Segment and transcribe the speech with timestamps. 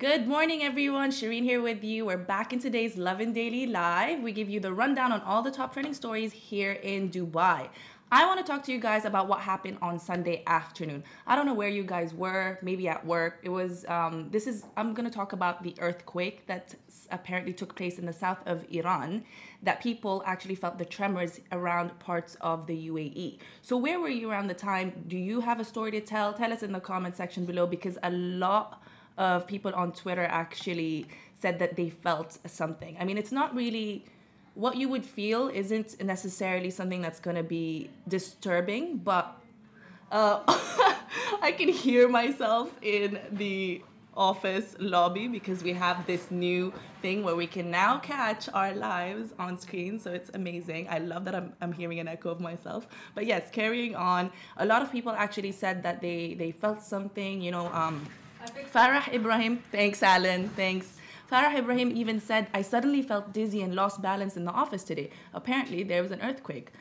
[0.00, 1.10] Good morning, everyone.
[1.10, 2.06] Shireen here with you.
[2.06, 4.22] We're back in today's Lovin Daily Live.
[4.22, 7.68] We give you the rundown on all the top trending stories here in Dubai.
[8.10, 11.04] I want to talk to you guys about what happened on Sunday afternoon.
[11.26, 13.40] I don't know where you guys were, maybe at work.
[13.42, 16.74] It was, um, this is, I'm going to talk about the earthquake that
[17.10, 19.22] apparently took place in the south of Iran,
[19.62, 23.38] that people actually felt the tremors around parts of the UAE.
[23.60, 25.04] So, where were you around the time?
[25.06, 26.32] Do you have a story to tell?
[26.32, 28.82] Tell us in the comment section below because a lot
[29.20, 31.06] of people on Twitter actually
[31.38, 32.96] said that they felt something.
[32.98, 34.06] I mean, it's not really
[34.54, 39.36] what you would feel isn't necessarily something that's going to be disturbing, but
[40.10, 40.40] uh,
[41.42, 43.82] I can hear myself in the
[44.16, 49.34] office lobby because we have this new thing where we can now catch our lives
[49.38, 49.98] on screen.
[49.98, 50.88] So it's amazing.
[50.88, 52.88] I love that I'm, I'm hearing an echo of myself.
[53.14, 57.40] But yes, carrying on, a lot of people actually said that they, they felt something,
[57.42, 57.68] you know.
[57.68, 58.06] Um,
[58.72, 60.96] Farah Ibrahim, thanks, Alan, thanks.
[61.30, 65.10] Farah Ibrahim even said, I suddenly felt dizzy and lost balance in the office today.
[65.34, 66.72] Apparently, there was an earthquake.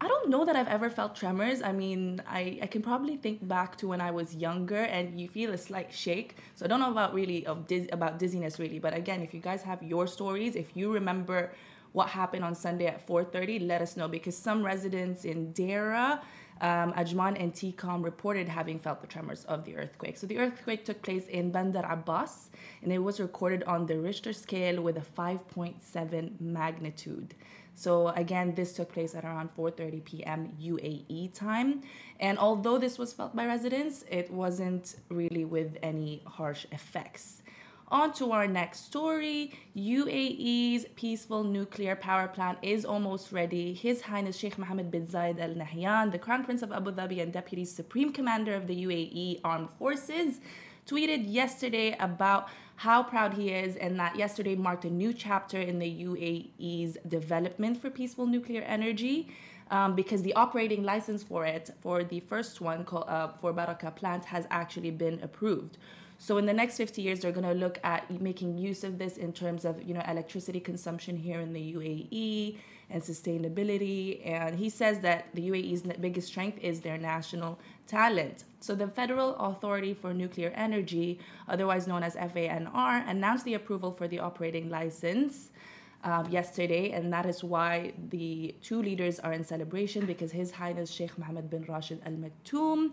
[0.00, 1.62] I don't know that I've ever felt tremors.
[1.62, 5.26] I mean, I, I can probably think back to when I was younger and you
[5.26, 6.36] feel a slight shake.
[6.54, 9.40] So I don't know about really of diz- about dizziness really, but again, if you
[9.40, 11.52] guys have your stories, if you remember
[11.92, 16.20] what happened on Sunday at 4:30, let us know because some residents in Deira
[16.60, 20.16] um, Ajman and Tecom reported having felt the tremors of the earthquake.
[20.16, 22.50] So the earthquake took place in Bandar Abbas
[22.82, 27.34] and it was recorded on the Richter scale with a 5.7 magnitude.
[27.74, 30.56] So again, this took place at around 4:30 p.m.
[30.58, 31.82] UAE time.
[32.18, 37.42] And although this was felt by residents, it wasn't really with any harsh effects.
[37.88, 39.52] On to our next story.
[39.76, 43.74] UAE's peaceful nuclear power plant is almost ready.
[43.74, 47.32] His Highness Sheikh Mohammed bin Zayed Al Nahyan, the Crown Prince of Abu Dhabi and
[47.32, 50.40] Deputy Supreme Commander of the UAE Armed Forces,
[50.84, 55.78] tweeted yesterday about how proud he is and that yesterday marked a new chapter in
[55.78, 59.28] the UAE's development for peaceful nuclear energy.
[59.68, 63.96] Um, because the operating license for it, for the first one called, uh, for Barakah
[63.96, 65.76] plant, has actually been approved.
[66.18, 69.16] So in the next 50 years, they're going to look at making use of this
[69.16, 72.56] in terms of you know electricity consumption here in the UAE
[72.88, 74.24] and sustainability.
[74.26, 78.44] And he says that the UAE's biggest strength is their national talent.
[78.60, 81.18] So the Federal Authority for Nuclear Energy,
[81.48, 85.50] otherwise known as FANR, announced the approval for the operating license.
[86.04, 90.88] Um, yesterday, and that is why the two leaders are in celebration because His Highness
[90.88, 92.92] Sheikh Mohammed bin Rashid Al Maktoum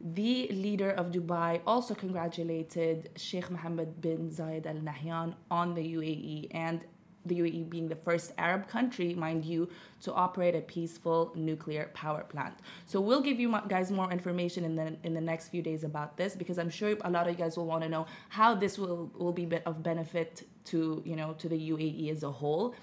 [0.00, 6.48] the leader of Dubai also congratulated Sheikh Mohammed bin Zayed Al Nahyan on the UAE
[6.52, 6.84] and
[7.26, 9.68] the UAE being the first Arab country, mind you,
[10.02, 12.54] to operate a peaceful nuclear power plant.
[12.86, 16.16] So we'll give you guys more information in the in the next few days about
[16.16, 18.78] this because I'm sure a lot of you guys will want to know how this
[18.78, 22.74] will will be of benefit to you know to the UAE as a whole,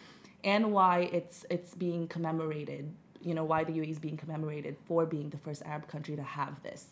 [0.43, 2.93] and why it's it's being commemorated.
[3.27, 6.23] You know why the UAE is being commemorated for being the first Arab country to
[6.23, 6.87] have this.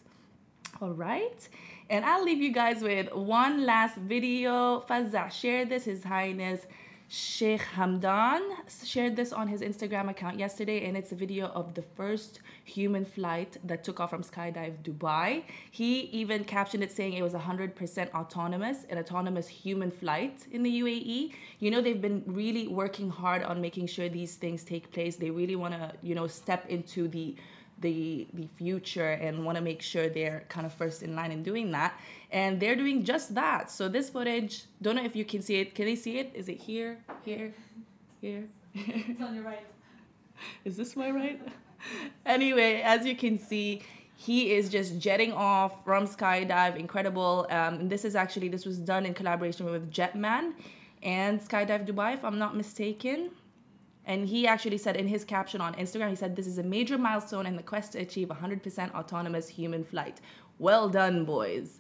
[0.82, 1.48] All right.
[1.90, 4.84] And I'll leave you guys with one last video.
[4.90, 6.66] Fazza shared this, His Highness
[7.08, 8.42] Sheikh Hamdan
[8.84, 13.06] shared this on his Instagram account yesterday, and it's a video of the first human
[13.06, 15.44] flight that took off from Skydive Dubai.
[15.70, 20.82] He even captioned it saying it was 100% autonomous, an autonomous human flight in the
[20.82, 21.34] UAE.
[21.60, 25.16] You know, they've been really working hard on making sure these things take place.
[25.16, 27.36] They really want to, you know, step into the
[27.80, 31.44] the the future and want to make sure they're kind of first in line in
[31.44, 32.00] doing that.
[32.32, 33.70] And they're doing just that.
[33.72, 35.76] So this footage don't know if you can see it.
[35.76, 36.32] Can they see it?
[36.34, 37.00] Is it here?
[37.24, 37.54] Here?
[38.22, 38.46] Here?
[38.76, 39.66] It's on your right.
[40.66, 41.42] Is this my right?
[42.26, 43.82] Anyway as you can see
[44.18, 46.78] he is just jetting off from skydive.
[46.78, 47.46] Incredible.
[47.50, 50.54] Um, this is actually this was done in collaboration with jetman
[51.06, 53.30] and skydive dubai if i'm not mistaken
[54.06, 56.98] and he actually said in his caption on Instagram, he said, This is a major
[56.98, 60.22] milestone in the quest to achieve 100% autonomous human flight.
[60.60, 61.80] Well done, boys.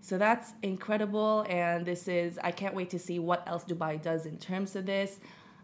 [0.00, 1.46] So that's incredible.
[1.48, 4.86] And this is, I can't wait to see what else Dubai does in terms of
[4.86, 5.20] this.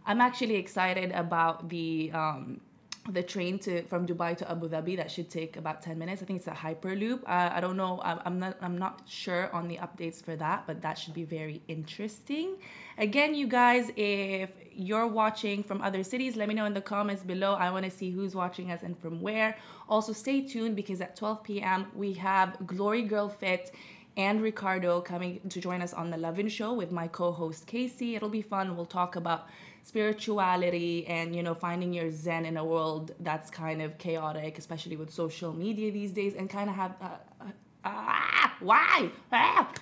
[0.06, 2.10] I'm actually excited about the.
[2.12, 2.60] Um,
[3.08, 6.22] the train to from Dubai to Abu Dhabi that should take about 10 minutes.
[6.22, 7.22] I think it's a hyperloop.
[7.24, 8.00] Uh, I don't know.
[8.02, 11.62] I'm not I'm not sure on the updates for that, but that should be very
[11.68, 12.56] interesting.
[12.98, 17.22] Again, you guys, if you're watching from other cities, let me know in the comments
[17.22, 17.54] below.
[17.54, 19.56] I want to see who's watching us and from where.
[19.88, 21.86] Also, stay tuned because at 12 p.m.
[21.94, 23.72] we have Glory Girl Fit
[24.18, 28.16] and Ricardo coming to join us on the Lovin Show with my co-host Casey.
[28.16, 28.76] It'll be fun.
[28.76, 29.46] We'll talk about
[29.88, 34.96] spirituality and you know finding your zen in a world that's kind of chaotic especially
[34.96, 37.06] with social media these days and kind of have uh,
[37.40, 37.50] uh,
[37.84, 39.72] ah, why ah.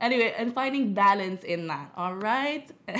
[0.00, 1.90] anyway, and finding balance in that.
[1.96, 2.70] All right.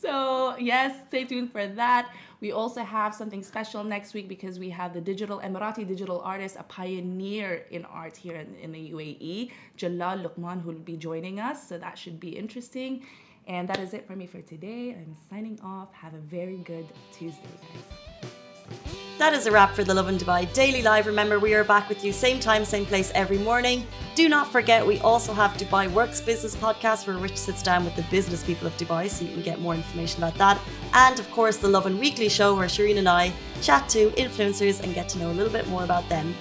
[0.00, 2.12] so yes, stay tuned for that.
[2.40, 6.56] We also have something special next week because we have the digital Emirati digital artist,
[6.58, 11.38] a pioneer in art here in, in the UAE, Jalal Luqman, who will be joining
[11.38, 11.68] us.
[11.68, 13.04] So that should be interesting.
[13.46, 14.90] And that is it for me for today.
[14.90, 15.92] I'm signing off.
[15.92, 18.78] Have a very good Tuesday, guys.
[19.18, 21.06] That is a wrap for the Lovin Dubai Daily Live.
[21.06, 23.86] Remember, we are back with you same time, same place every morning.
[24.14, 27.94] Do not forget, we also have Dubai Works Business Podcast where Rich sits down with
[27.94, 30.60] the business people of Dubai so you can get more information about that.
[30.94, 34.94] And of course, the Lovin Weekly Show where Shireen and I chat to influencers and
[34.94, 36.34] get to know a little bit more about them